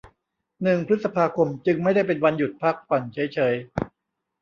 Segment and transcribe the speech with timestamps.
[0.63, 3.55] หนึ่งพฤษภาคม จึงไม่ได้เป็นวันหยุดพักผ่อนเฉยเฉย